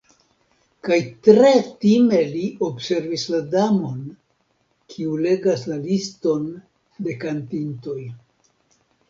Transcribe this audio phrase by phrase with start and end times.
[0.85, 0.95] Kaj
[1.25, 1.51] tre
[1.83, 4.01] time li observis la Damon,
[4.95, 6.49] kiu legas la liston
[7.11, 8.01] de kantintoj.